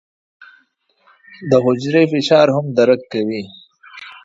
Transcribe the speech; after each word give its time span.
دا 1.49 1.57
حجرې 1.65 2.03
فشار 2.11 2.47
هم 2.55 2.65
درک 2.77 3.01
کوي. 3.11 3.43